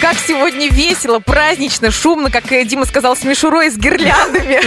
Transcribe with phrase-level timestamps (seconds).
[0.00, 4.60] Как сегодня весело, празднично, шумно, как э, Дима сказал, с мишурой, с гирляндами.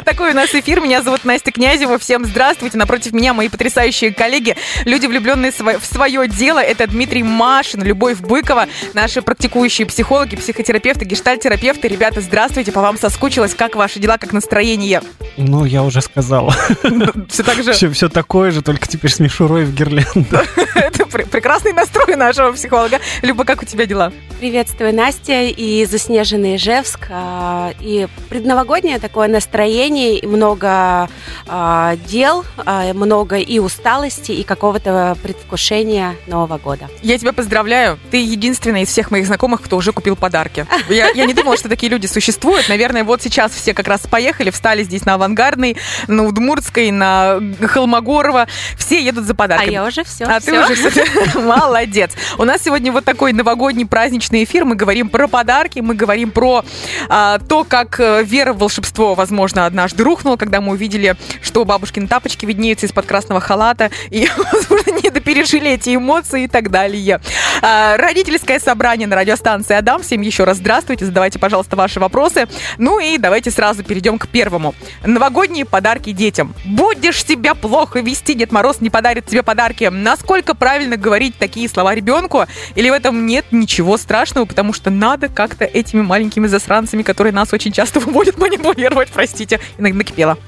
[0.04, 0.80] Такой у нас эфир.
[0.80, 1.96] Меня зовут Настя Князева.
[1.98, 2.76] Всем здравствуйте.
[2.76, 6.58] Напротив меня мои потрясающие коллеги, люди, влюбленные в свое дело.
[6.58, 11.86] Это Дмитрий Машин, Любовь Быкова, наши практикующие психологи, психотерапевты, гештальтерапевты.
[11.86, 12.72] Ребята, здравствуйте.
[12.72, 13.54] По вам соскучилась.
[13.54, 15.02] Как ваши дела, как настроение?
[15.36, 16.52] Ну, я уже сказал.
[17.28, 17.72] Все так же?
[17.72, 20.38] Все, все такое же, только теперь с мишурой в гирлянду.
[20.74, 23.00] Это прекрасный настрой нашего психолога.
[23.22, 24.12] Люба, как у тебя дела?
[24.40, 27.08] Привет Приветствую, Настя, и заснеженный Ижевск.
[27.10, 31.06] А, и предновогоднее такое настроение, много
[31.46, 36.88] а, дел, а, много и усталости, и какого-то предвкушения Нового года.
[37.02, 37.98] Я тебя поздравляю.
[38.10, 40.66] Ты единственная из всех моих знакомых, кто уже купил подарки.
[40.88, 42.70] Я, я не думала, что такие люди существуют.
[42.70, 45.76] Наверное, вот сейчас все как раз поехали, встали здесь на Авангардной,
[46.08, 48.46] на Удмуртской, на Холмогорова.
[48.78, 49.68] Все едут за подарками.
[49.68, 50.24] А я уже все.
[50.24, 50.52] А все.
[50.66, 51.04] ты уже все.
[51.38, 52.12] Молодец.
[52.38, 54.64] У нас сегодня вот такой новогодний праздничный эфир эфир.
[54.64, 56.64] Мы говорим про подарки, мы говорим про
[57.08, 62.06] а, то, как э, вера в волшебство, возможно, однажды рухнула, когда мы увидели, что бабушкины
[62.06, 67.20] тапочки виднеются из-под красного халата, и, возможно, не допережили эти эмоции и так далее.
[67.62, 70.02] А, родительское собрание на радиостанции Адам.
[70.02, 72.46] Всем еще раз здравствуйте, задавайте, пожалуйста, ваши вопросы.
[72.78, 74.74] Ну и давайте сразу перейдем к первому.
[75.04, 76.54] Новогодние подарки детям.
[76.64, 79.88] Будешь себя плохо вести, Дед Мороз не подарит тебе подарки.
[79.90, 82.44] Насколько правильно говорить такие слова ребенку?
[82.76, 84.43] Или в этом нет ничего страшного?
[84.44, 89.60] Делаю, потому что надо как-то этими маленькими засранцами, которые нас очень часто выводят, манипулировать, простите,
[89.78, 90.38] иногда накипело.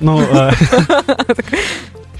[0.00, 0.52] Ну, а,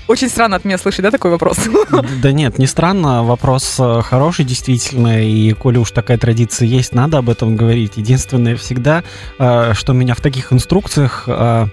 [0.09, 1.59] очень странно от меня слышать, да, такой вопрос?
[2.23, 3.25] Да нет, не странно.
[3.25, 5.23] Вопрос э, хороший, действительно.
[5.23, 7.97] И коли уж такая традиция есть, надо об этом говорить.
[7.97, 9.03] Единственное всегда,
[9.39, 11.67] э, что меня в таких инструкциях э,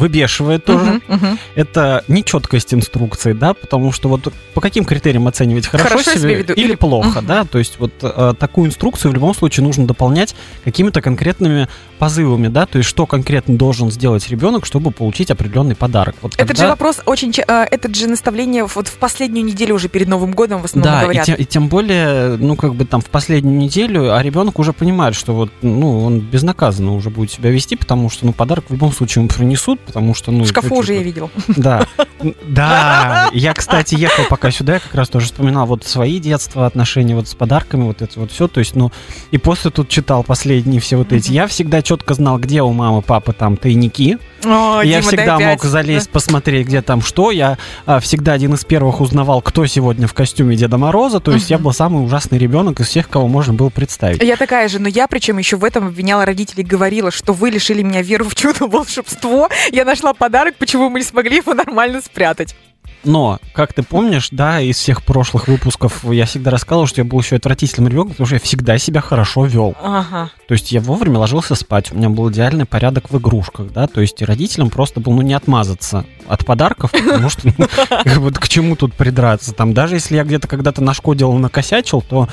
[0.00, 1.00] выбешивает тоже.
[1.08, 1.38] Uh-huh, uh-huh.
[1.54, 6.54] Это нечеткость инструкции, да, потому что вот по каким критериям оценивать хорошо, хорошо себе веду.
[6.54, 7.26] или плохо, uh-huh.
[7.26, 12.48] да, то есть вот э, такую инструкцию в любом случае нужно дополнять какими-то конкретными позывами,
[12.48, 16.16] да, то есть что конкретно должен сделать ребенок, чтобы получить определенный подарок.
[16.22, 16.62] Вот этот когда...
[16.62, 20.62] же вопрос очень, э, этот же наставление вот в последнюю неделю уже перед Новым годом
[20.62, 21.26] в основном да, говорят.
[21.26, 24.72] Да, и, и тем более, ну как бы там в последнюю неделю, а ребенок уже
[24.72, 28.72] понимает, что вот, ну он безнаказанно уже будет себя вести, потому что, ну подарок в
[28.72, 30.44] любом случае ему принесут, потому что, ну...
[30.44, 31.30] В шкафу уже я видел.
[31.48, 31.86] Да,
[32.42, 33.28] да.
[33.32, 37.28] Я, кстати, ехал пока сюда, я как раз тоже вспоминал вот свои детства, отношения вот
[37.28, 38.92] с подарками, вот это вот все, то есть, ну,
[39.32, 41.32] и после тут читал последние все вот эти.
[41.32, 45.62] Я всегда четко знал, где у мамы, папы там тайники, о, я Дима, всегда мог
[45.62, 46.12] залезть, да.
[46.12, 47.30] посмотреть, где там что.
[47.30, 51.20] Я а, всегда один из первых узнавал, кто сегодня в костюме Деда Мороза.
[51.20, 54.22] То есть я был самый ужасный ребенок из всех, кого можно было представить.
[54.22, 57.82] Я такая же, но я причем еще в этом обвиняла родителей, говорила, что вы лишили
[57.82, 59.48] меня веры в чудо волшебство.
[59.72, 62.54] Я нашла подарок, почему мы не смогли его нормально спрятать.
[63.02, 67.20] Но, как ты помнишь, да, из всех прошлых выпусков я всегда рассказывал, что я был
[67.20, 69.74] еще отвратительным ребенком, потому что я всегда себя хорошо вел.
[69.82, 70.30] Ага.
[70.46, 74.02] То есть я вовремя ложился спать, у меня был идеальный порядок в игрушках, да, то
[74.02, 77.66] есть родителям просто был, ну, не отмазаться от подарков, потому что, ну,
[78.20, 82.28] вот к чему тут придраться, там, даже если я где-то когда-то нашкодил, накосячил, то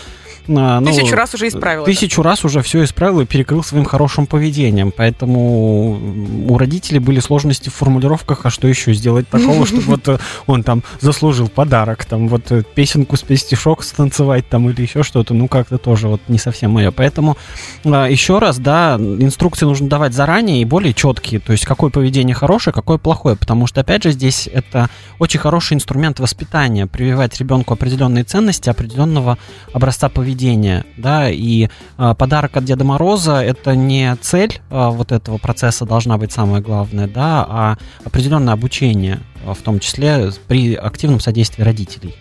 [0.48, 1.84] ну, тысячу раз уже исправил.
[1.84, 2.30] Тысячу это.
[2.30, 4.94] раз уже все исправил и перекрыл своим хорошим поведением.
[4.96, 6.00] Поэтому
[6.50, 10.64] у родителей были сложности в формулировках, а что еще сделать такого, чтобы вот э, он
[10.64, 15.48] там заслужил подарок, там вот э, песенку спеть, стишок станцевать там или еще что-то, ну
[15.48, 16.92] как-то тоже вот не совсем мое.
[16.92, 17.38] Поэтому
[17.86, 22.36] а, еще раз, да, инструкции нужно давать заранее и более четкие, то есть какое поведение
[22.36, 27.74] хорошее, какое плохое, потому что опять же здесь это очень хороший инструмент воспитания, прививать ребенку
[27.74, 29.38] определенные ценности, определенного
[29.74, 31.68] образца поведения поведения, да, и
[31.98, 36.62] э, подарок от Деда Мороза это не цель э, вот этого процесса должна быть самое
[36.62, 42.16] главное, да, а определенное обучение, в том числе при активном содействии родителей.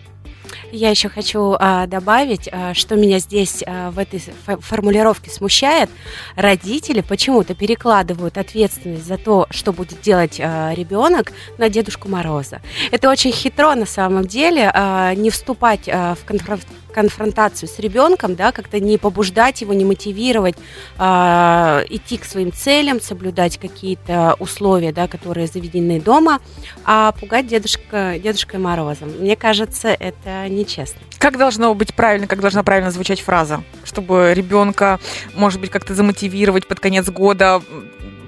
[0.71, 4.21] Я еще хочу а, добавить, а, что меня здесь а, в этой
[4.59, 5.89] формулировке смущает.
[6.35, 12.61] Родители почему-то перекладывают ответственность за то, что будет делать а, ребенок, на Дедушку Мороза.
[12.91, 18.33] Это очень хитро на самом деле, а, не вступать а, в конфронтацию конфронтацию с ребенком,
[18.33, 20.55] да, как-то не побуждать его, не мотивировать
[20.97, 21.03] э,
[21.89, 26.39] идти к своим целям, соблюдать какие-то условия, да, которые заведены дома,
[26.85, 29.09] а пугать дедушка, дедушкой Морозом.
[29.19, 30.99] Мне кажется, это нечестно.
[31.19, 34.99] Как должно быть правильно, как должна правильно звучать фраза, чтобы ребенка,
[35.35, 37.61] может быть, как-то замотивировать под конец года,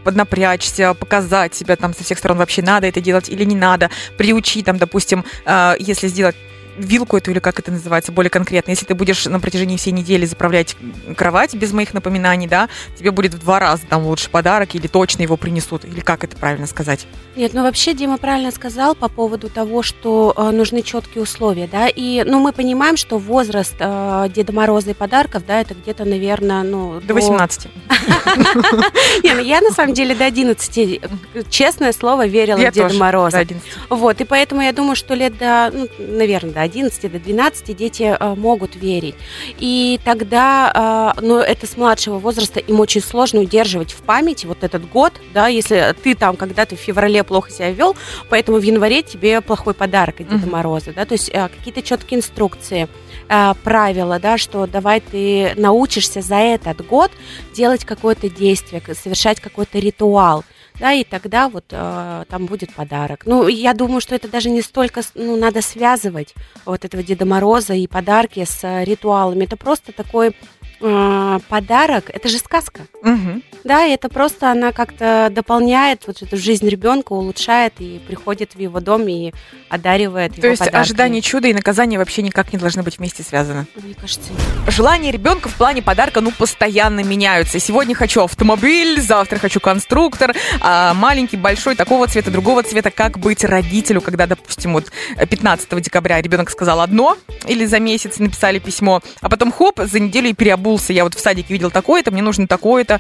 [0.03, 4.65] поднапрячься, показать себя там со всех сторон вообще надо это делать или не надо, приучить
[4.65, 6.35] там, допустим, э, если сделать
[6.79, 8.71] вилку эту, или как это называется, более конкретно.
[8.71, 10.75] Если ты будешь на протяжении всей недели заправлять
[11.15, 15.23] кровать без моих напоминаний, да, тебе будет в два раза там лучше подарок, или точно
[15.23, 17.05] его принесут, или как это правильно сказать?
[17.39, 21.87] Нет, ну вообще Дима правильно сказал по поводу того, что э, нужны четкие условия, да,
[21.87, 26.63] и, ну, мы понимаем, что возраст э, Деда Мороза и подарков, да, это где-то, наверное,
[26.63, 26.99] ну...
[26.99, 27.67] До 18.
[29.23, 31.01] Не, ну я на самом деле до 11,
[31.49, 33.37] честное слово, верила в Деда Мороза.
[33.37, 33.69] до 11.
[33.89, 38.17] Вот, и поэтому я думаю, что лет до, ну, наверное, до 11, до 12 дети
[38.19, 39.15] э, могут верить.
[39.59, 44.65] И тогда, э, ну, это с младшего возраста им очень сложно удерживать в памяти вот
[44.65, 47.95] этот год, да, если ты там когда-то в феврале плохо себя вел,
[48.27, 50.47] поэтому в январе тебе плохой подарок от Деда.
[50.49, 52.89] Мороза, да, то есть э, какие-то четкие инструкции,
[53.29, 57.11] э, правила, да, что давай ты научишься за этот год
[57.53, 60.43] делать какое-то действие, совершать какой-то ритуал,
[60.79, 63.23] да, и тогда вот э, там будет подарок.
[63.25, 66.33] Ну, я думаю, что это даже не столько, ну, надо связывать
[66.65, 69.43] вот этого Деда Мороза и подарки с ритуалами.
[69.43, 70.35] Это просто такой
[70.81, 72.81] э, подарок, это же сказка.
[73.01, 73.43] Мгм.
[73.63, 78.59] Да, и это просто она как-то дополняет вот эту жизнь ребенка, улучшает и приходит в
[78.59, 79.33] его дом и
[79.67, 80.81] одаривает То его есть подарками.
[80.81, 83.67] ожидание чуда и наказание вообще никак не должны быть вместе связаны.
[83.75, 84.73] Мне кажется, нет.
[84.73, 87.59] Желания ребенка в плане подарка, ну, постоянно меняются.
[87.59, 92.91] Сегодня хочу автомобиль, завтра хочу конструктор, а маленький, большой, такого цвета, другого цвета.
[92.91, 98.59] Как быть родителю, когда, допустим, вот 15 декабря ребенок сказал одно, или за месяц написали
[98.59, 100.33] письмо, а потом хоп, за неделю и
[100.69, 100.93] переобулся.
[100.93, 102.99] Я вот в садике видел такое-то, мне нужно такое-то.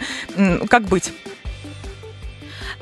[0.69, 1.11] Как быть?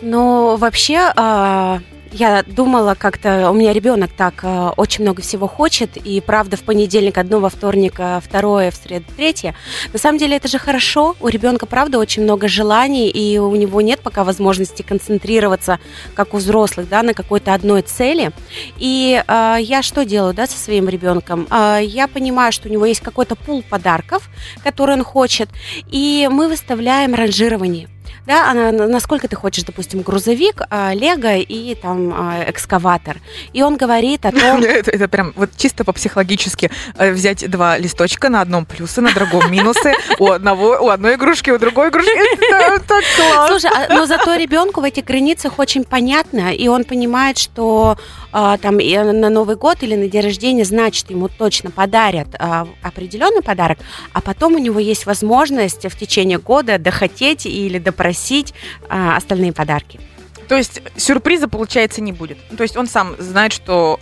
[0.02, 1.80] Но вообще а,
[2.12, 6.62] я думала как-то, у меня ребенок так а, очень много всего хочет, и правда в
[6.62, 9.56] понедельник одно, во вторник а, второе, в среду третье.
[9.94, 13.82] На самом деле это же хорошо, у ребенка правда очень много желаний, и у него
[13.82, 15.80] нет пока возможности концентрироваться,
[16.14, 18.32] как у взрослых, да, на какой-то одной цели.
[18.78, 21.48] И а, я что делаю, да, со своим ребенком?
[21.50, 24.30] А, я понимаю, что у него есть какой-то пул подарков,
[24.64, 25.50] который он хочет,
[25.90, 27.90] и мы выставляем ранжирование.
[28.26, 33.18] Да, она, насколько ты хочешь, допустим, грузовик, а, лего и там а, экскаватор.
[33.54, 38.30] И он говорит о том, Это, это прям вот чисто по-психологически э, взять два листочка,
[38.30, 42.12] на одном плюсы, на другом минусы, у одного, у одной игрушки, у другой игрушки.
[42.88, 43.48] Так классно.
[43.48, 47.98] Слушай, а- но зато ребенку в этих границах очень понятно, и он понимает, что
[48.40, 52.68] а, там и на Новый год или на день рождения, значит, ему точно подарят а,
[52.84, 53.80] определенный подарок,
[54.14, 58.54] а потом у него есть возможность в течение года дохотеть или допросить
[58.90, 60.00] а, остальные подарки.
[60.48, 62.38] То есть сюрприза, получается, не будет.
[62.56, 64.00] То есть он сам знает, что...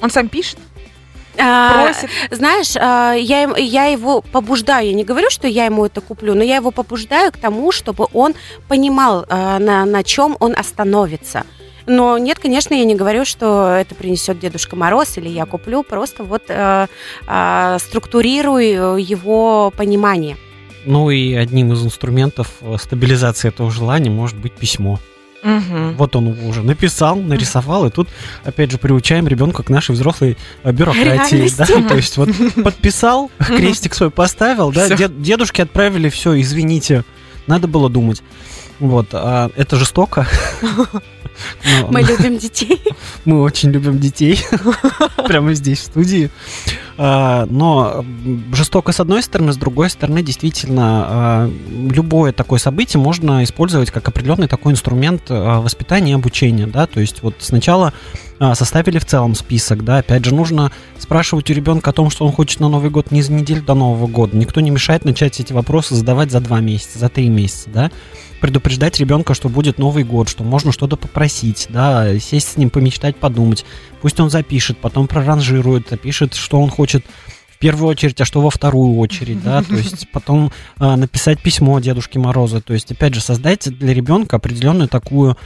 [0.00, 0.60] Он сам пишет,
[1.38, 2.10] А, просит.
[2.30, 6.42] Знаешь, а, я, я его побуждаю, я не говорю, что я ему это куплю, но
[6.42, 8.34] я его побуждаю к тому, чтобы он
[8.68, 11.44] понимал, а, на, на чем он остановится.
[11.86, 16.24] Но нет, конечно, я не говорю, что это принесет Дедушка Мороз или я куплю, просто
[16.24, 16.86] вот э,
[17.26, 20.36] а, структурирую его понимание.
[20.86, 24.98] Ну и одним из инструментов э, стабилизации этого желания может быть письмо.
[25.44, 25.96] Мгм.
[25.96, 28.08] Вот он уже написал, нарисовал, и тут,
[28.44, 31.36] опять же, приучаем ребенка к нашей взрослой э, бюрократии.
[31.36, 31.58] Реальности.
[31.58, 31.88] Да?
[31.88, 32.30] То есть вот
[32.64, 34.96] подписал, крестик свой поставил, да, Всё.
[34.96, 37.04] дед- дедушке отправили, все, извините,
[37.46, 38.22] надо было думать.
[38.80, 40.26] Вот, а это жестоко.
[41.90, 42.80] Мы любим детей.
[43.24, 44.40] Мы очень любим детей.
[45.26, 46.30] Прямо здесь, в студии.
[46.96, 48.04] А, Но
[48.52, 54.06] жестоко с одной стороны, с другой стороны, действительно, а, любое такое событие можно использовать как
[54.08, 56.66] определенный такой инструмент а, воспитания и обучения.
[56.66, 56.86] Да?
[56.86, 57.92] То есть вот сначала
[58.54, 62.32] составили в целом список, да, опять же, нужно спрашивать у ребенка о том, что он
[62.32, 64.36] хочет на Новый год не за неделю до Нового года.
[64.36, 67.90] Никто не мешает начать эти вопросы задавать за два месяца, за три месяца, да
[68.40, 73.16] предупреждать ребенка, что будет Новый год, что можно что-то попросить, да, сесть с ним, помечтать,
[73.16, 73.64] подумать.
[74.00, 77.04] Пусть он запишет, потом проранжирует, опишет, что он хочет
[77.48, 81.78] в первую очередь, а что во вторую очередь, да, то есть потом а, написать письмо
[81.80, 85.38] Дедушке Морозу, то есть, опять же, создать для ребенка определенную такую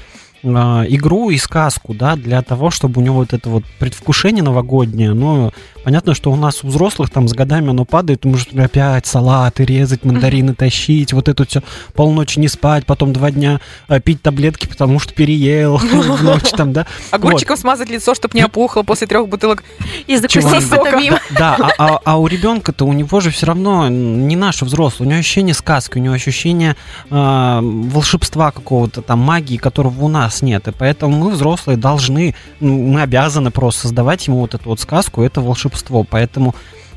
[0.44, 5.12] а, игру и сказку, да, для того, чтобы у него вот это вот предвкушение новогоднее,
[5.12, 5.52] ну,
[5.88, 9.64] понятно, что у нас у взрослых там с годами оно падает, мы же опять салаты
[9.64, 11.62] резать, мандарины тащить, вот это все
[11.94, 16.74] полночи не спать, потом два дня а, пить таблетки, потому что переел в ночь там,
[16.74, 16.86] да.
[17.10, 19.64] Огурчиком смазать лицо, чтобы не опухло после трех бутылок.
[20.06, 21.20] И закусить мимо.
[21.30, 25.10] Да, а, а- а у ребенка-то у него же все равно не наше взрослый, у
[25.10, 26.76] него ощущение сказки, у него ощущение
[27.08, 32.76] а, волшебства какого-то там магии, которого у нас нет, и поэтому мы взрослые должны, ну,
[32.76, 36.54] мы обязаны просто создавать ему вот эту вот сказку, это волшебство, поэтому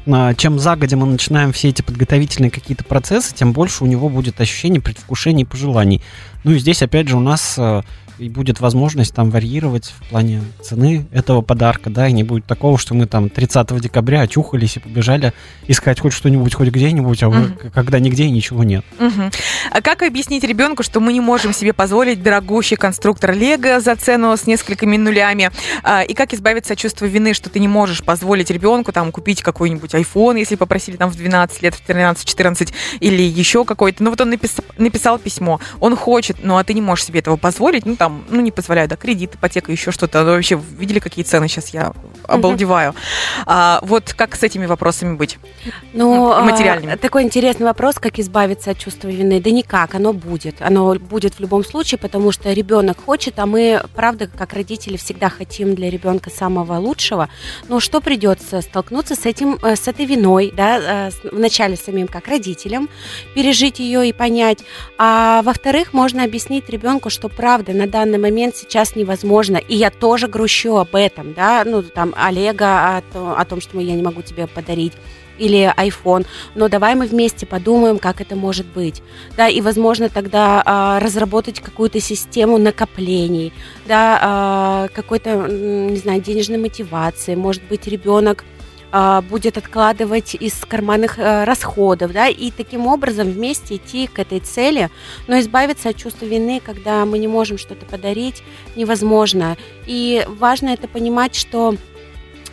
[0.07, 4.41] а, чем загодя мы начинаем все эти подготовительные какие-то процессы, тем больше у него будет
[4.41, 6.01] ощущение предвкушений пожеланий.
[6.43, 7.83] Ну и здесь опять же у нас а,
[8.21, 12.77] и будет возможность там варьировать в плане цены этого подарка, да, и не будет такого,
[12.77, 15.33] что мы там 30 декабря очухались и побежали
[15.67, 17.57] искать хоть что-нибудь хоть где-нибудь, а Мгм.
[17.73, 18.85] когда нигде и ничего нет.
[18.99, 19.31] Мгм.
[19.71, 24.37] А как объяснить ребенку, что мы не можем себе позволить дорогущий конструктор Лего за цену
[24.37, 25.49] с несколькими нулями?
[25.83, 29.41] А, И как избавиться от чувства вины, что ты не можешь позволить ребенку там купить
[29.41, 34.03] какой-нибудь iPhone, если попросили там в 12 лет, в 13-14 или еще какой-то.
[34.03, 37.37] Ну вот он напис- написал письмо, он хочет, ну а ты не можешь себе этого
[37.37, 40.23] позволить, ну там, ну не позволяю, да, кредит, ипотека, еще что-то.
[40.23, 41.93] Ну, вообще, видели, какие цены сейчас я
[42.27, 42.93] обалдеваю.
[43.45, 45.37] А, вот как с этими вопросами быть?
[45.93, 46.93] Ну, материальными.
[46.93, 49.39] а, такой интересный вопрос, как избавиться от чувства вины.
[49.41, 50.61] Да никак, оно будет.
[50.61, 55.29] Оно будет в любом случае, потому что ребенок хочет, а мы, правда, как родители, всегда
[55.29, 57.29] хотим для ребенка самого лучшего.
[57.67, 62.07] Но что придется столкнуться с этим, э, с этой виной, да, э, с- вначале самим
[62.07, 62.89] как родителям,
[63.35, 64.59] пережить ее и понять.
[64.97, 69.57] А во-вторых, можно объяснить ребенку, что правда на данный момент сейчас невозможно.
[69.57, 73.93] И я тоже грущу об этом, да, ну там Олега о, о том, что я
[73.93, 74.93] не могу тебе подарить
[75.37, 79.01] или iPhone, но давай мы вместе подумаем, как это может быть,
[79.35, 83.51] да, и возможно тогда а, разработать какую-то систему накоплений,
[83.87, 88.45] да, а, какой-то, не знаю, денежной мотивации, может быть, ребенок
[89.29, 94.89] будет откладывать из карманных а, расходов, да, и таким образом вместе идти к этой цели,
[95.27, 98.43] но избавиться от чувства вины, когда мы не можем что-то подарить,
[98.75, 99.57] невозможно.
[99.85, 101.75] И важно это понимать, что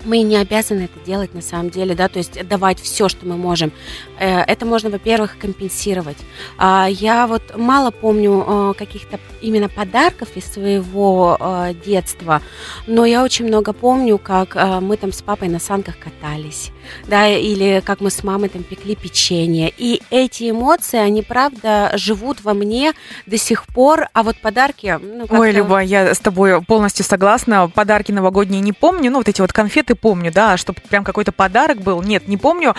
[0.09, 3.37] мы не обязаны это делать на самом деле, да, то есть давать все, что мы
[3.37, 3.71] можем.
[4.19, 6.17] Э, Это можно, во-первых, компенсировать.
[6.59, 12.43] А, Я вот мало помню э, каких-то именно подарков из своего э, детства,
[12.87, 16.71] но я очень много помню, как мы там с папой на санках катались,
[17.07, 19.73] да, или как мы с мамой там пекли печенье.
[19.77, 22.93] И эти эмоции, они правда живут во мне
[23.27, 27.69] до сих пор, а вот подарки, ну, Ой, Люба, я с тобой полностью согласна.
[27.69, 29.11] Подарки новогодние не помню.
[29.11, 32.03] Ну, вот эти вот конфеты помню, да, чтобы прям какой-то подарок был.
[32.03, 32.75] Нет, не помню.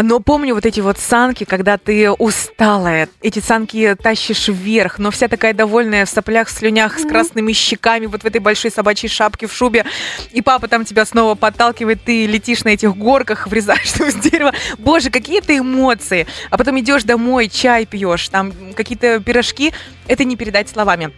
[0.00, 3.08] Но помню вот эти вот санки, когда ты усталая.
[3.22, 8.06] Эти санки тащишь вверх, но вся такая довольная в соплях, в слюнях, с красными щеками,
[8.06, 9.84] вот в этой большой собачьей шапке, в шубе.
[10.32, 14.52] И папа там тебя снова подталкивает, ты летишь на этих горках, врезаешься в дерево.
[14.78, 16.26] Боже, какие это эмоции.
[16.50, 19.72] А потом идешь домой, чай пьешь, там какие-то пирожки.
[20.06, 21.12] Это не передать словами.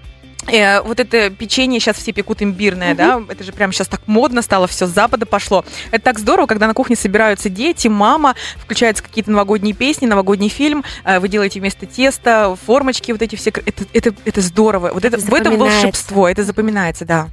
[0.49, 4.43] Э, вот это печенье сейчас все пекут имбирное, да, это же прям сейчас так модно
[4.43, 5.65] стало, все с запада пошло.
[5.91, 10.85] Это так здорово, когда на кухне собираются дети, мама, включаются какие-то новогодние песни, новогодний фильм,
[11.05, 15.17] э, вы делаете вместо теста формочки, вот эти все, это, это, это здорово, вот это,
[15.17, 17.29] Это в этом волшебство, это запоминается, да.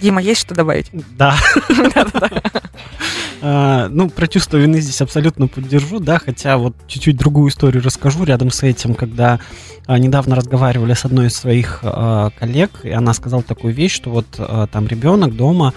[0.00, 0.90] Дима, есть что добавить?
[1.16, 1.36] Да.
[3.46, 8.24] А, Ну, про чувство вины здесь абсолютно поддержу, да, хотя вот чуть-чуть другую историю расскажу
[8.24, 9.38] рядом с этим, когда
[9.86, 14.10] а, недавно разговаривали с одной из своих а, коллег, и она сказала такую вещь, что
[14.10, 14.26] вот
[14.70, 15.74] там ребенок дома,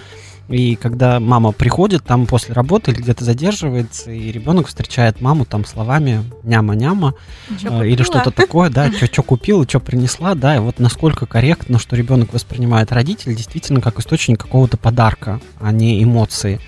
[0.50, 5.66] и когда мама приходит там после работы или где-то задерживается, и ребенок встречает маму там
[5.66, 7.14] словами няма-няма,
[7.62, 11.80] Чё а, или что-то такое, да, что купила, что принесла, да, и вот насколько корректно,
[11.80, 16.60] что ребенок воспринимает родителей действительно как источник какого-то подарка, а не эмоции.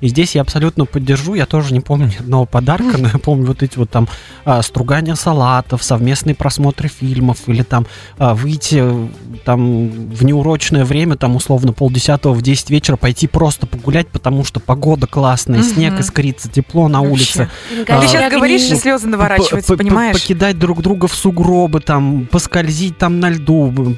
[0.00, 3.46] И здесь я абсолютно поддержу, я тоже не помню ни одного подарка, но я помню
[3.46, 4.08] вот эти вот там
[4.44, 7.86] а, стругания салатов, совместные просмотры фильмов, или там
[8.18, 9.08] а, выйти э,
[9.44, 14.60] там в неурочное время, там условно полдесятого в 10 вечера пойти просто погулять, потому что
[14.60, 15.68] погода классная, Мгм.
[15.68, 17.48] снег искрится, тепло на улице.
[17.86, 20.14] Ты А, сейчас говоришь, и слезы наворачиваются, понимаешь?
[20.20, 23.96] Покидать друг друга в сугробы, там, поскользить там на льду,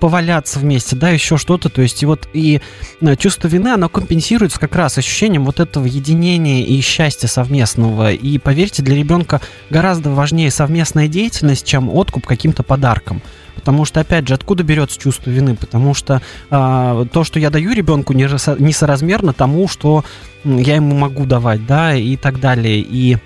[0.00, 1.68] поваляться вместе, да, еще что-то.
[1.68, 2.60] То есть, и вот и
[3.00, 4.98] э, чувство вины, оно компенсируется как раз
[5.32, 8.12] ощущением вот этого единения и счастья совместного.
[8.12, 13.22] И поверьте, для ребенка гораздо важнее совместная деятельность, чем откуп каким-то подарком.
[13.54, 15.54] Потому что, опять же, откуда берется чувство вины?
[15.56, 16.20] Потому что
[16.50, 20.04] а, то, что я даю ребенку, несоразмерно тому, что
[20.44, 22.80] я ему могу давать, да, и так далее.
[22.80, 23.18] И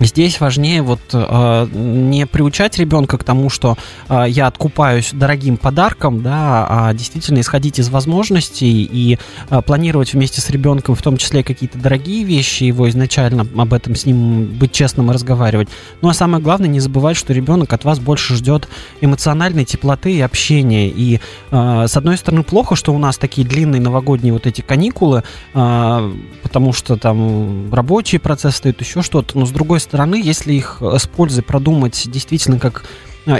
[0.00, 3.76] Здесь важнее вот э, не приучать ребенка к тому, что
[4.08, 9.18] э, я откупаюсь дорогим подарком, да, а действительно исходить из возможностей и
[9.48, 13.94] э, планировать вместе с ребенком, в том числе какие-то дорогие вещи, его изначально об этом
[13.94, 15.68] с ним быть честным и разговаривать.
[16.00, 18.68] Ну а самое главное, не забывать, что ребенок от вас больше ждет
[19.00, 20.88] эмоциональной теплоты и общения.
[20.88, 21.20] И
[21.50, 25.22] э, с одной стороны плохо, что у нас такие длинные новогодние вот эти каникулы,
[25.54, 29.38] э, потому что там рабочий процесс стоит, еще что-то.
[29.38, 32.84] Но с другой стороны, если их э, с пользой продумать действительно как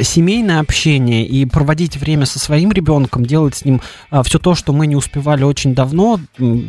[0.03, 3.81] семейное общение и проводить время со своим ребенком, делать с ним
[4.25, 6.21] все то, что мы не успевали очень давно,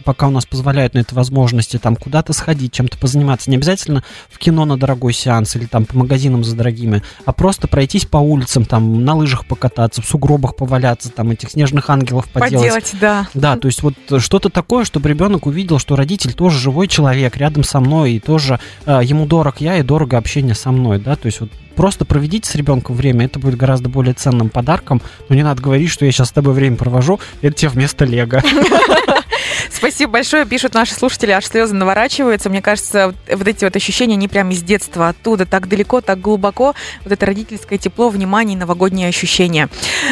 [0.04, 3.50] пока у нас позволяют на это возможности, там куда-то сходить, чем-то позаниматься.
[3.50, 7.68] Не обязательно в кино на дорогой сеанс или там по магазинам за дорогими, а просто
[7.68, 12.64] пройтись по улицам, там на лыжах покататься, в сугробах поваляться, там этих снежных ангелов поделать.
[12.64, 13.28] Поделать, да.
[13.34, 17.64] Да, то есть вот что-то такое, чтобы ребенок увидел, что родитель тоже живой человек рядом
[17.64, 21.28] со мной, и тоже э, ему дорог я, и дорого общение со мной, да, то
[21.28, 25.44] есть вот просто проведите с ребенком время, это будет гораздо более ценным подарком, но не
[25.44, 28.42] надо говорить, что я сейчас с тобой время провожу, это тебе вместо лего.
[29.72, 30.46] Спасибо большое.
[30.46, 32.50] Пишут наши слушатели, аж слезы наворачиваются.
[32.50, 36.74] Мне кажется, вот эти вот ощущения, они прямо из детства, оттуда, так далеко, так глубоко.
[37.04, 39.70] Вот это родительское тепло, внимание и новогодние ощущения.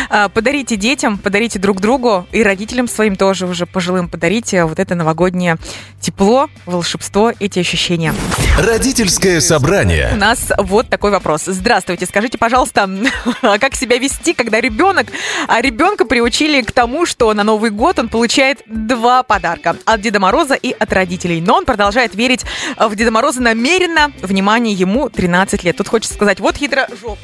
[0.09, 4.95] А, подарите детям, подарите друг другу и родителям своим тоже уже пожилым подарите вот это
[4.95, 5.57] новогоднее
[5.99, 8.13] тепло, волшебство, эти ощущения.
[8.59, 10.11] Родительское собрание.
[10.13, 11.43] У нас вот такой вопрос.
[11.45, 12.89] Здравствуйте, скажите, пожалуйста,
[13.41, 15.07] а как себя вести, когда ребенок,
[15.47, 20.19] а ребенка приучили к тому, что на Новый год он получает два подарка от Деда
[20.19, 21.39] Мороза и от родителей.
[21.39, 22.43] Но он продолжает верить
[22.77, 24.11] в Деда Мороза намеренно.
[24.21, 25.77] Внимание, ему 13 лет.
[25.77, 27.17] Тут хочется сказать, вот хитро жоп.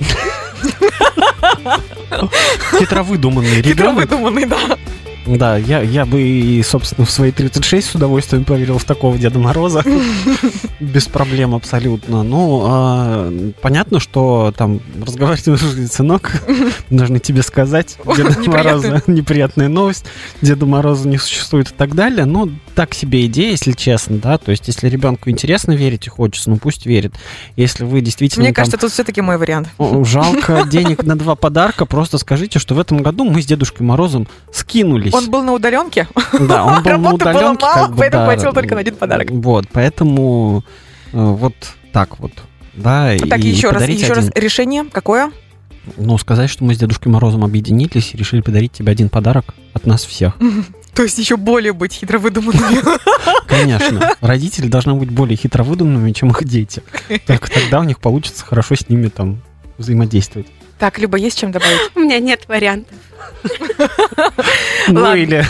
[2.79, 4.03] Хитро выдуманный ребенок.
[4.03, 4.57] Хитро выдуманный, да.
[5.27, 9.39] Да, я, я бы, и, собственно, в свои 36 с удовольствием поверил в такого Деда
[9.39, 9.83] Мороза.
[10.79, 12.23] Без проблем абсолютно.
[12.23, 16.31] Ну, а, понятно, что там разговаривать сынок,
[16.89, 20.05] должны тебе сказать, Деда Мороза неприятная новость,
[20.41, 22.25] Деда Мороза не существует и так далее.
[22.25, 24.37] Ну, так себе идея, если честно, да.
[24.37, 27.13] То есть, если ребенку интересно верить и хочется, ну пусть верит.
[27.55, 28.45] Если вы действительно...
[28.45, 29.69] Мне кажется, тут все-таки мой вариант.
[30.03, 34.27] Жалко денег на два подарка, просто скажите, что в этом году мы с Дедушкой Морозом
[34.51, 36.07] скинулись он был на удаленке?
[36.39, 37.65] Да, он был на удаленке.
[37.65, 39.29] было мало, поэтому хватило только на один подарок.
[39.31, 40.63] Вот, поэтому
[41.13, 41.53] э, вот
[41.91, 42.31] так вот.
[42.73, 45.31] Да, так, еще раз, еще раз, решение какое?
[45.95, 49.85] Ну, сказать, что мы с Дедушкой Морозом объединились и решили подарить тебе один подарок от
[49.85, 50.35] нас всех.
[50.93, 52.81] То есть еще более быть хитро выдуманными.
[53.47, 54.15] Конечно.
[54.19, 56.81] Родители должны быть более хитро выдуманными, чем их дети.
[57.27, 59.41] Только тогда у них получится хорошо с ними там
[59.77, 60.47] взаимодействовать.
[60.79, 61.79] Так, Люба, есть чем добавить?
[61.95, 62.95] У меня нет вариантов.
[64.89, 65.45] Ну или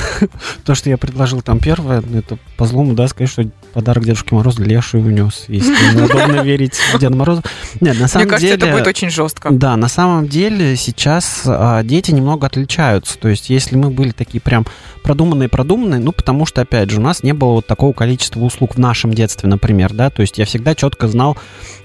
[0.65, 4.63] то, что я предложил там первое, это по злому, да, сказать, что подарок Дедушке Морозу
[4.63, 5.45] Леший унес.
[5.47, 7.43] Если неудобно верить в Деда Мороза.
[7.79, 9.49] Нет, на самом Мне кажется, это будет очень жестко.
[9.51, 13.19] Да, на самом деле сейчас а, дети немного отличаются.
[13.19, 14.65] То есть, если мы были такие прям
[15.03, 18.79] продуманные-продуманные, ну, потому что, опять же, у нас не было вот такого количества услуг в
[18.79, 21.37] нашем детстве, например, да, то есть я всегда четко знал,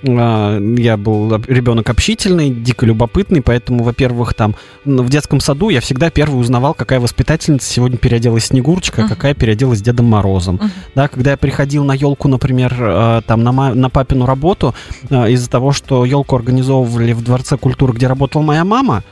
[0.06, 6.10] а, я был ребенок общительный, дико любопытный, поэтому, во-первых, там в детском саду я всегда
[6.10, 9.08] первый узнавал, какая воспитательница сегодня переоделась Снегурочка, uh-huh.
[9.08, 10.56] какая переоделась Дедом Морозом.
[10.56, 10.70] Uh-huh.
[10.94, 14.74] Да, когда я приходил на елку, например, э, там на, на папину работу,
[15.08, 19.04] э, из-за того, что елку организовывали в Дворце культуры, где работала моя мама,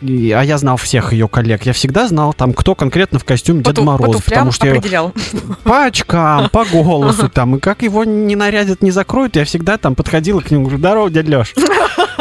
[0.00, 1.62] и, а я знал всех ее коллег.
[1.64, 4.18] Я всегда знал, там, кто конкретно в костюме по Деда Мороза.
[4.18, 5.12] По потому что определял.
[5.32, 7.56] Я, по очкам, по голосу там.
[7.56, 11.10] И как его не нарядят, не закроют, я всегда там подходила к нему, говорю, здорово,
[11.10, 11.54] дядя Леш.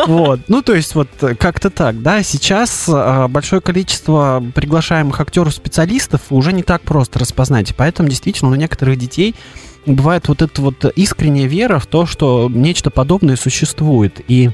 [0.05, 0.41] Вот.
[0.47, 1.09] Ну, то есть вот
[1.39, 2.21] как-то так, да.
[2.21, 7.75] Сейчас а, большое количество приглашаемых актеров-специалистов уже не так просто распознать.
[7.75, 9.35] поэтому действительно у некоторых детей
[9.87, 14.21] бывает вот эта вот искренняя вера в то, что нечто подобное существует.
[14.27, 14.51] И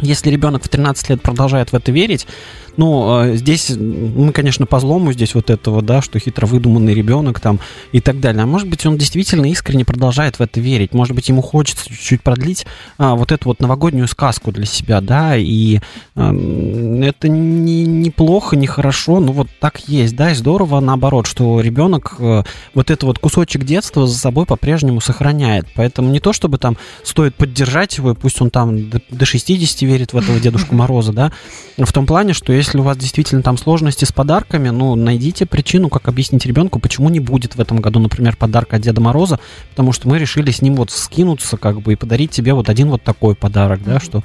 [0.00, 2.26] если ребенок в 13 лет продолжает в это верить,
[2.76, 7.40] ну, а, здесь мы, конечно, по злому здесь вот этого, да, что хитро выдуманный ребенок
[7.40, 7.60] там
[7.92, 8.42] и так далее.
[8.42, 10.92] А может быть, он действительно искренне продолжает в это верить.
[10.92, 12.66] Может быть, ему хочется чуть-чуть продлить
[12.98, 15.80] а, вот эту вот новогоднюю сказку для себя, да, и
[16.16, 16.32] а,
[17.02, 22.16] это не, неплохо, не хорошо, но вот так есть, да, и здорово наоборот, что ребенок
[22.18, 25.66] а, вот это вот кусочек детства за собой по-прежнему сохраняет.
[25.74, 29.82] Поэтому не то, чтобы там стоит поддержать его, и пусть он там до, до 60
[29.82, 31.32] верит в этого Дедушку Мороза, да,
[31.78, 35.44] в том плане, что если если у вас действительно там сложности с подарками, ну, найдите
[35.44, 39.38] причину, как объяснить ребенку, почему не будет в этом году, например, подарка от Деда Мороза,
[39.70, 42.88] потому что мы решили с ним вот скинуться, как бы, и подарить тебе вот один
[42.88, 44.22] вот такой подарок, да, что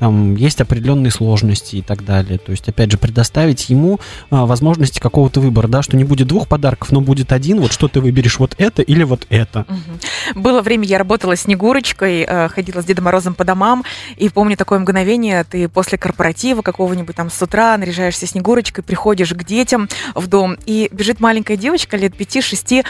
[0.00, 2.38] там есть определенные сложности и так далее.
[2.38, 6.48] То есть, опять же, предоставить ему а, возможности какого-то выбора, да, что не будет двух
[6.48, 9.66] подарков, но будет один, вот что ты выберешь, вот это или вот это.
[9.68, 10.40] Угу.
[10.40, 13.84] Было время, я работала Снегурочкой, э, ходила с Дедом Морозом по домам,
[14.16, 19.44] и помню такое мгновение, ты после корпоратива какого-нибудь там с утра наряжаешься Снегурочкой, приходишь к
[19.44, 22.84] детям в дом, и бежит маленькая девочка лет пяти-шести,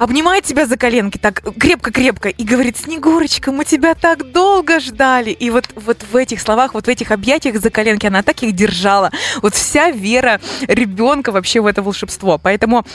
[0.00, 5.30] обнимает тебя за коленки так крепко-крепко и говорит, Снегурочка, мы тебя так долго ждали.
[5.30, 8.56] И вот, вот в этих словах, вот в этих объятиях за коленки она так их
[8.56, 9.10] держала.
[9.42, 12.38] Вот вся вера ребенка вообще в это волшебство.
[12.38, 12.86] Поэтому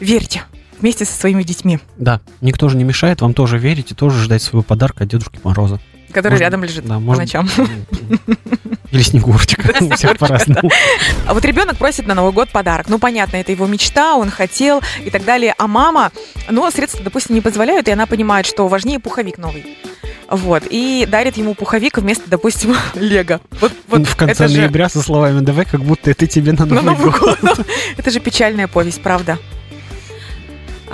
[0.00, 0.42] верьте
[0.80, 1.78] вместе со своими детьми.
[1.98, 5.38] Да, никто же не мешает вам тоже верить и тоже ждать своего подарка от Дедушки
[5.44, 5.80] Мороза.
[6.12, 7.22] Который может, рядом лежит да, по может...
[7.22, 7.48] ночам.
[8.90, 9.74] Или Снегурочка.
[9.80, 10.70] У всех по-разному.
[11.26, 12.88] А вот ребенок просит на Новый год подарок.
[12.88, 15.54] Ну, понятно, это его мечта, он хотел и так далее.
[15.56, 16.12] А мама,
[16.50, 19.78] ну, средства, допустим, не позволяют, и она понимает, что важнее пуховик новый.
[20.28, 23.40] Вот, и дарит ему пуховик вместо, допустим, лего.
[23.60, 26.64] Вот, вот В конце это же- ноября со словами «давай, как будто это тебе на
[26.64, 27.40] на Новый Новый год».
[27.40, 27.66] год.
[27.96, 29.38] Это же печальная повесть, правда.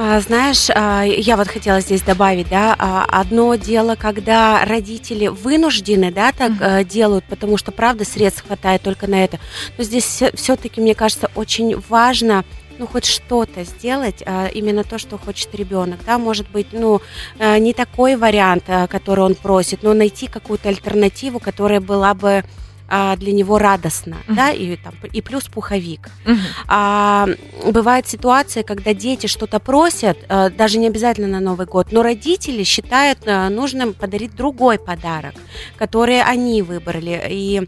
[0.00, 6.12] А, знаешь, а, я вот хотела здесь добавить, да, а, одно дело, когда родители вынуждены,
[6.12, 9.40] да, так э, делают, потому что, правда, средств хватает только на это.
[9.76, 12.44] Но здесь все-таки, мне кажется, очень важно
[12.78, 14.22] ну, хоть что-то сделать,
[14.54, 17.00] именно то, что хочет ребенок, да, может быть, ну,
[17.40, 22.44] э, не такой вариант, а, который он просит, но найти какую-то альтернативу, которая была бы
[22.88, 24.36] а, для него радостна, Мгм.
[24.36, 26.08] да, и, там, и плюс пуховик.
[26.24, 26.38] Мгм.
[26.68, 27.28] А,
[27.72, 32.62] бывает ситуация, когда дети что-то просят, э, даже не обязательно на Новый год, но родители
[32.64, 35.34] считают э, нужным подарить другой подарок,
[35.76, 37.22] который они выбрали.
[37.30, 37.62] И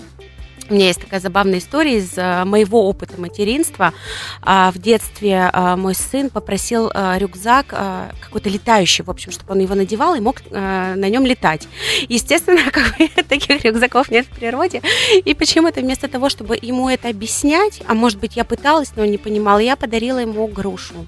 [0.70, 3.92] у меня есть такая забавная история из э, моего опыта материнства.
[4.42, 7.66] А, В детстве э, мой сын попросил э, рюкзак
[8.20, 11.66] какой-то летающий, в общем, чтобы он его надевал и мог на нем летать.
[12.08, 14.82] Естественно, как бы, таких рюкзаков нет в природе.
[15.24, 19.10] И почему-то вместо того, чтобы ему это объяснять, а может быть, я пыталась, но он
[19.10, 21.06] не понимал, я подарила ему грушу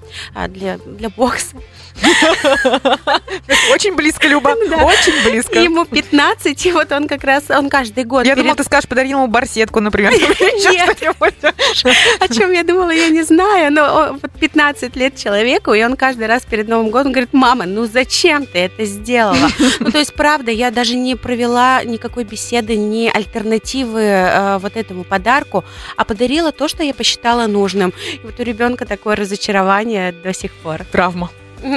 [0.49, 1.57] для, для бокса.
[3.73, 4.49] Очень близко, Люба.
[4.49, 5.59] Очень близко.
[5.59, 8.25] Ему 15, и вот он как раз, он каждый год...
[8.25, 10.13] Я думала, ты скажешь, подарил ему барсетку, например.
[12.19, 15.95] О чем я думала, я не знаю, но о, вот 15 лет человеку, и он
[15.95, 19.49] каждый раз перед Новым годом говорит, мама, ну зачем ты это сделала?
[19.79, 25.03] Ну, то есть, правда, я даже не провела никакой беседы, ни альтернативы э, вот этому
[25.03, 25.65] подарку,
[25.97, 27.93] а подарила то, что я посчитала нужным.
[28.13, 30.83] И вот у ребенка такое разочарование до сих пор.
[30.91, 31.29] Травма.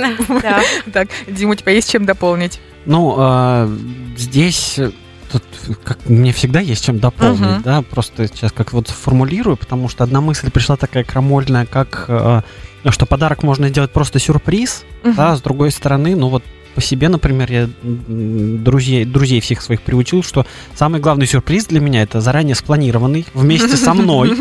[0.43, 0.62] Да.
[0.93, 2.61] Так, Дима, у тебя есть чем дополнить?
[2.87, 3.69] Ну, а,
[4.17, 4.91] здесь э,
[5.40, 7.62] тут как, мне всегда есть чем дополнить, Мгм.
[7.62, 12.42] да, просто сейчас как вот формулирую, потому что одна мысль пришла такая крамольная, как э,
[12.88, 16.42] что подарок можно сделать просто сюрприз, да, с другой стороны, ну вот
[16.77, 22.03] по себе, например, я друзей, друзей всех своих приучил, что самый главный сюрприз для меня
[22.03, 24.37] это заранее спланированный вместе со мной,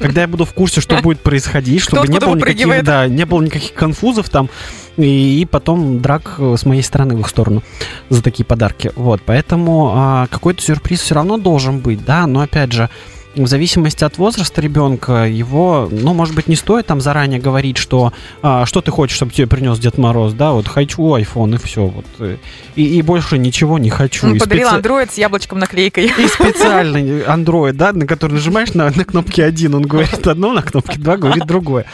[0.00, 3.42] когда я буду в курсе, что будет происходить, чтобы не было никаких, да, не было
[3.42, 4.50] никаких конфузов там,
[4.96, 7.62] и, и потом драк э, с моей стороны в их сторону
[8.10, 8.90] за такие подарки.
[8.96, 12.90] Вот, поэтому а, какой-то сюрприз все равно должен быть, да, но опять же,
[13.34, 18.12] в зависимости от возраста ребенка, его, ну, может быть, не стоит там заранее говорить, что
[18.42, 21.86] а, что ты хочешь, чтобы тебе принес Дед Мороз, да, вот хочу iPhone и все,
[21.86, 22.36] вот, э,
[22.74, 24.34] и, и больше ничего не хочу.
[24.34, 26.06] И подарил специ- андроид с яблочком наклейкой.
[26.06, 30.62] и специальный Android, да, на который нажимаешь на, на кнопке один, он говорит одно, на
[30.62, 31.84] кнопке два говорит другое.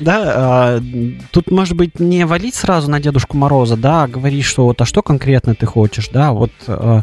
[0.00, 0.82] Да, а,
[1.30, 4.84] тут, может быть, не валить сразу на Дедушку Мороза, да, а говорить, что вот, а
[4.84, 7.02] что конкретно ты хочешь, да, вот а,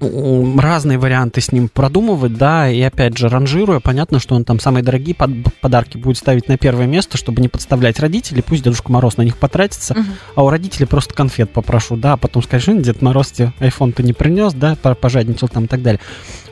[0.00, 4.82] разные варианты с ним продумывать, да, и опять же, ранжируя, понятно, что он там самые
[4.82, 9.16] дорогие под- подарки будет ставить на первое место, чтобы не подставлять родителей, пусть Дедушка Мороз
[9.18, 10.06] на них потратится, Мгм.
[10.36, 13.92] а у родителей просто конфет попрошу, да, а потом скажешь, «Ну, Дед Мороз тебе iPhone
[13.92, 16.00] ты не принес, да, по- пожадничал там и так далее.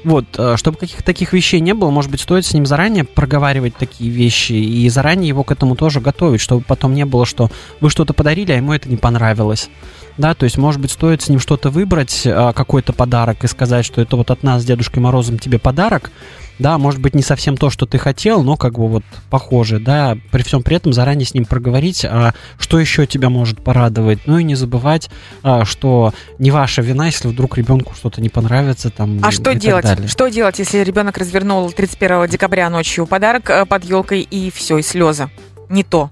[0.08, 3.76] Вот, э, чтобы каких-то таких вещей не было, может быть, стоит с ним заранее проговаривать
[3.76, 7.50] такие вещи и заранее его к этому тоже готовить, чтобы потом не было, что
[7.82, 9.68] вы что-то подарили, а ему это не понравилось.
[10.16, 13.84] Да, то есть, может быть, стоит с ним что-то выбрать, а, какой-то подарок, и сказать,
[13.84, 16.10] что это вот от нас с Дедушкой Морозом тебе подарок.
[16.58, 20.16] Да, может быть, не совсем то, что ты хотел, но как бы вот похоже, да,
[20.32, 24.20] при всем при этом заранее с ним проговорить, а что еще тебя может порадовать.
[24.26, 25.08] Ну и не забывать,
[25.42, 28.90] а, что не ваша вина, если вдруг ребенку что-то не понравится.
[28.90, 29.84] Там, А и что так делать?
[29.84, 30.08] далее.
[30.08, 34.82] Что делать, если ребенок развернул 31 декабря ночью подарок э, под елкой и все, и
[34.82, 35.30] слезы?
[35.68, 36.10] Не то.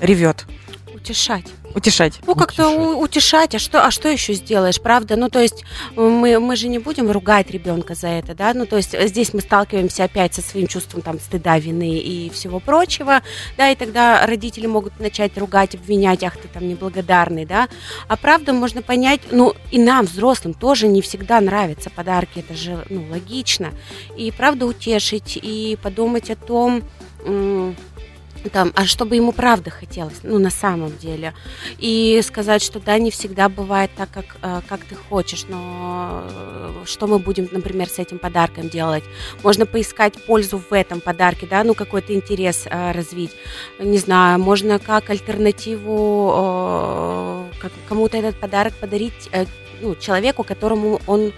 [0.00, 0.44] Ревет.
[0.94, 1.46] Утешать.
[1.76, 2.20] Утешать.
[2.26, 3.54] Ну, как-то Утешать.
[3.54, 5.14] а что, а что еще сделаешь, правда?
[5.16, 5.62] Ну, то есть
[5.94, 8.54] мы, мы же не будем ругать ребенка за это, да?
[8.54, 12.30] Ну, то есть э, здесь мы сталкиваемся опять со своим чувством там стыда, вины и
[12.30, 13.20] всего прочего,
[13.58, 17.68] да, и тогда родители могут начать ругать, обвинять, ах, ты там неблагодарный, да?
[18.08, 22.86] А правда можно понять, ну, и нам, взрослым, тоже не всегда нравятся подарки, это же,
[22.88, 23.74] ну, логично.
[24.16, 26.82] И правда утешить, и подумать о том,
[28.50, 31.34] там, а чтобы ему правда хотелось, ну, на самом деле.
[31.78, 36.84] И сказать, что да, не всегда бывает так, как, э, как ты хочешь, но э,
[36.84, 39.04] что мы будем, например, с этим подарком делать?
[39.42, 43.32] Можно поискать пользу в этом подарке, да, ну, какой-то интерес э, развить.
[43.78, 45.86] Не знаю, можно как альтернативу
[47.88, 49.30] кому-то этот подарок подарить
[49.80, 51.32] ну, человеку, которому он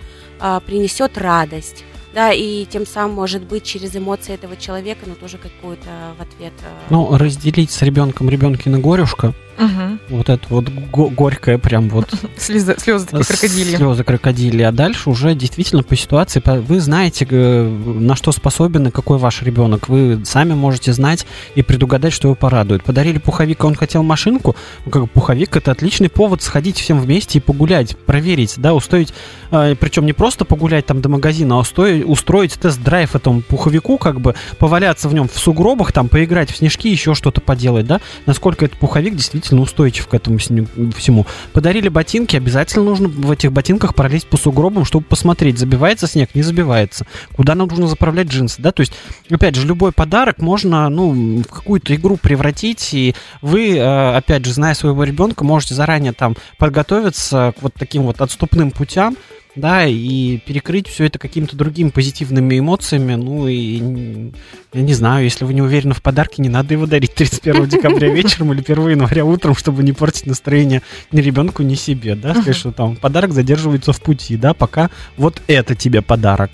[0.66, 1.84] принесет радость.
[2.18, 5.86] Да, и тем самым, может быть, через эмоции этого человека, но тоже какую-то
[6.18, 6.52] в ответ.
[6.62, 9.98] э, Ну, разделить с ребенком ребенкина горюшка, Мгм.
[10.08, 13.76] Вот это вот го- горькое прям вот Слезы, слезы такие крокодильи.
[13.76, 14.62] Слезы крокодили.
[14.62, 19.88] А дальше уже действительно по ситуации, вы знаете, на что способен и какой ваш ребенок.
[19.88, 22.84] Вы сами можете знать и предугадать, что его порадует.
[22.84, 24.54] Подарили пуховик, а он хотел машинку.
[24.84, 29.12] Ну, как бы пуховик это отличный повод сходить всем вместе и погулять, проверить, да, устроить,
[29.50, 34.34] причем не просто погулять там до магазина, а устроить, устроить тест-драйв этому пуховику, как бы
[34.58, 38.78] поваляться в нем в сугробах, там поиграть в снежки, еще что-то поделать, да, насколько этот
[38.78, 41.26] пуховик действительно устойчив к этому всему.
[41.52, 46.42] Подарили ботинки, обязательно нужно в этих ботинках пролезть по сугробам, чтобы посмотреть, забивается снег, не
[46.42, 48.92] забивается, куда нам нужно заправлять джинсы, да, то есть,
[49.30, 54.52] опять же, любой подарок можно, ну, в какую-то игру превратить, и вы, э, опять же,
[54.52, 59.16] зная своего ребенка, можете заранее там подготовиться к вот таким вот отступным путям,
[59.58, 64.32] да, и перекрыть все это какими-то другими позитивными эмоциями, ну и,
[64.72, 68.08] я не знаю, если вы не уверены в подарке, не надо его дарить 31 декабря
[68.08, 72.56] вечером или 1 января утром, чтобы не портить настроение ни ребенку, ни себе, да, сказать,
[72.56, 76.50] что там подарок задерживается в пути, да, пока вот это тебе подарок.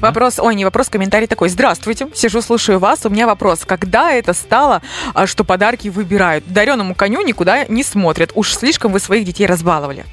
[0.00, 1.48] Вопрос, ой, не вопрос, комментарий такой.
[1.48, 3.04] Здравствуйте, сижу, слушаю вас.
[3.04, 3.64] У меня вопрос.
[3.64, 4.82] Когда это стало,
[5.14, 6.44] а, что подарки выбирают?
[6.46, 8.32] Дареному коню никуда не смотрят.
[8.34, 10.04] Уж слишком вы своих детей разбаловали.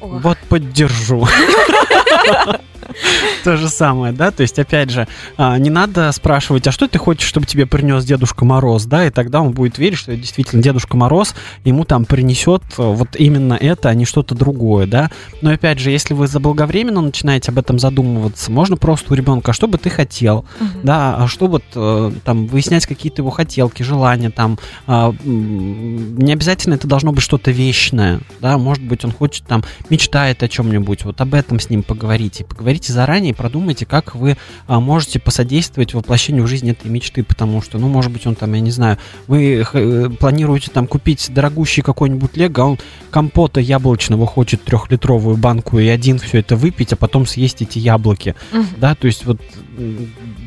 [0.00, 1.26] Вот поддержу.
[3.44, 6.98] То же самое, да, то есть, опять же, а, не надо спрашивать, а что ты
[6.98, 10.96] хочешь, чтобы тебе принес Дедушка Мороз, да, и тогда он будет верить, что действительно Дедушка
[10.96, 11.34] Мороз
[11.64, 15.10] ему там принесет э, вот именно это, а не что-то другое, да.
[15.42, 19.54] Но опять же, если вы заблаговременно начинаете об этом задумываться, можно просто у ребенка, а
[19.54, 20.44] что бы ты хотел,
[20.82, 26.74] да, а что вот э, там выяснять какие-то его хотелки, желания, там, а, не обязательно
[26.74, 31.20] это должно быть что-то вечное, да, может быть, он хочет там, мечтает о чем-нибудь, вот
[31.20, 36.44] об этом с ним поговорите, поговорите заранее и продумайте, как вы а, можете посодействовать воплощению
[36.44, 39.64] в жизнь этой мечты, потому что, ну, может быть, он там, я не знаю, вы
[39.72, 42.78] э, планируете там купить дорогущий какой-нибудь лего, а он
[43.10, 48.34] компота яблочного хочет трехлитровую банку и один все это выпить, а потом съесть эти яблоки,
[48.52, 48.66] Мгм.
[48.78, 49.40] да, то есть вот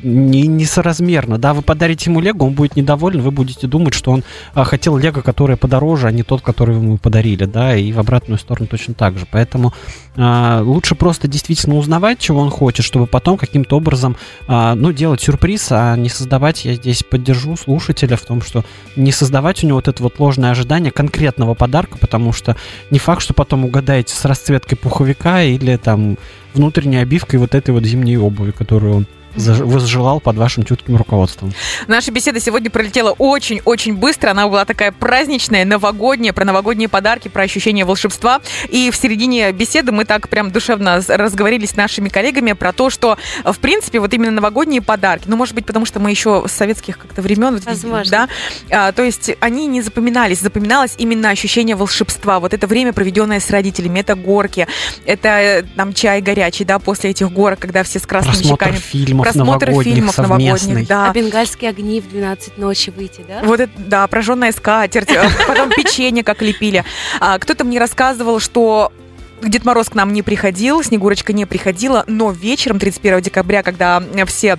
[0.03, 4.23] не, несоразмерно, да, вы подарите ему лего, он будет недоволен, вы будете думать, что он
[4.53, 7.99] а, хотел лего, которое подороже, а не тот, который вы ему подарили, да, и в
[7.99, 9.73] обратную сторону точно так же, поэтому
[10.15, 14.17] а, лучше просто действительно узнавать, чего он хочет, чтобы потом каким-то образом,
[14.48, 18.65] а, ну, делать сюрприз, а не создавать, я здесь поддержу слушателя в том, что
[18.96, 22.56] не создавать у него вот это вот ложное ожидание конкретного подарка, потому что
[22.89, 26.17] не факт, что потом угадаете с расцветкой пуховика или там
[26.56, 31.54] внутренней обивкой вот этой вот зимней обуви, которую он возжелал под вашим чутким руководством.
[31.88, 34.32] Наша беседа сегодня пролетела очень-очень быстро.
[34.32, 38.41] Она была такая праздничная, новогодняя, про новогодние подарки, про ощущение волшебства.
[38.69, 43.17] И в середине беседы мы так прям душевно разговорились с нашими коллегами про то, что,
[43.43, 46.98] в принципе, вот именно новогодние подарки, ну, может быть, потому что мы еще с советских
[46.98, 48.12] как-то времен, вот, Возможно.
[48.12, 48.30] да,
[48.69, 53.50] а, то есть они не запоминались, запоминалось именно ощущение волшебства, вот это время, проведенное с
[53.50, 54.67] родителями, это горки,
[55.06, 58.78] это э, там чай горячий, да, после этих горок, когда все с красными Просмотр щеками.
[58.78, 60.47] фильмов Просмотр новогодних, фильмов совместный.
[60.49, 61.09] новогодних, да.
[61.09, 63.41] А бенгальские огни в 12 ночи выйти, да?
[63.43, 66.83] Вот это, да, прожженная скатерть, э, потом печенье как лепили.
[67.19, 68.91] А, кто-то мне рассказывал, что
[69.41, 74.57] Дед Мороз к нам не приходил, Снегурочка не приходила, но вечером 31 декабря, когда все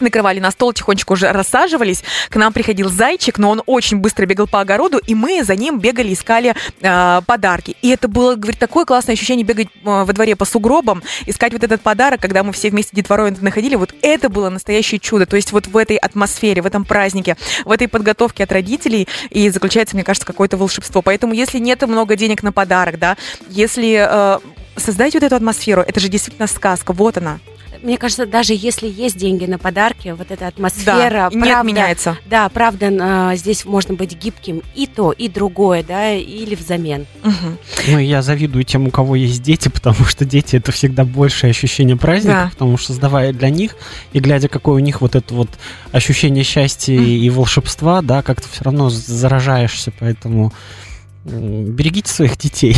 [0.00, 2.02] накрывали на стол, тихонечко уже рассаживались.
[2.28, 5.78] К нам приходил зайчик, но он очень быстро бегал по огороду, и мы за ним
[5.78, 7.76] бегали, искали э, подарки.
[7.82, 11.64] И это было, говорит, такое классное ощущение бегать э, во дворе по сугробам, искать вот
[11.64, 13.74] этот подарок, когда мы все вместе детворой находили.
[13.74, 15.26] Вот это было настоящее чудо.
[15.26, 19.48] То есть вот в этой атмосфере, в этом празднике, в этой подготовке от родителей и
[19.50, 21.02] заключается, мне кажется, какое-то волшебство.
[21.02, 23.16] Поэтому если нет много денег на подарок, да,
[23.48, 24.38] если э,
[24.76, 27.38] создать вот эту атмосферу, это же действительно сказка, вот она.
[27.82, 31.60] Мне кажется, даже если есть деньги на подарки, вот эта атмосфера, да, и не правда,
[31.60, 32.18] отменяется.
[32.26, 37.06] Да, правда, а, здесь можно быть гибким и то, и другое, да, или взамен.
[37.22, 37.58] Мгм.
[37.88, 41.96] Ну, я завидую тем, у кого есть дети, потому что дети это всегда большее ощущение
[41.96, 42.50] праздника, Да.
[42.50, 43.76] потому что создавая для них
[44.12, 45.50] и глядя, какое у них вот это вот
[45.92, 50.52] ощущение счастья и, и волшебства, да, как-то все равно заражаешься, поэтому
[51.26, 52.76] берегите своих детей.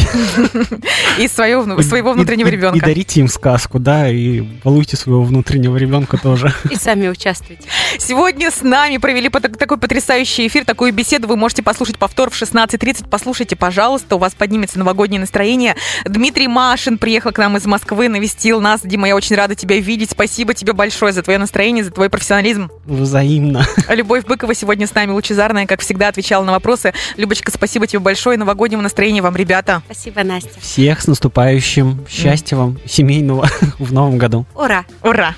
[1.18, 2.80] И свое, своего И- внутреннего и- И ребенка.
[2.86, 6.52] дарите им сказку, да, и балуйте своего внутреннего ребенка тоже.
[6.70, 7.64] И сами участвуйте.
[7.98, 11.28] Сегодня с нами провели такой потрясающий эфир, такую беседу.
[11.28, 13.06] Вы можете послушать повтор в 16.30.
[13.10, 15.76] Послушайте, пожалуйста, у вас поднимется новогоднее настроение.
[16.04, 18.80] Дмитрий Машин приехал к нам из Москвы, навестил нас.
[18.82, 20.10] Дима, я очень рада тебя видеть.
[20.12, 22.70] Спасибо тебе большое за твое настроение, за твой профессионализм.
[22.86, 23.66] Взаимно.
[23.88, 26.94] Любовь Быкова сегодня с нами лучезарная, как всегда, отвечала на вопросы.
[27.16, 28.37] Любочка, спасибо тебе большое.
[28.38, 29.82] Новогоднего настроения вам, ребята.
[29.84, 30.60] Спасибо, Настя.
[30.60, 32.06] Всех с наступающим.
[32.08, 33.48] Счастья вам, семейного
[33.78, 34.46] в новом году.
[34.54, 34.84] Ура!
[35.02, 35.34] Ура!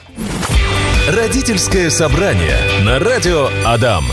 [1.08, 4.04] Родительское собрание на радио Адам.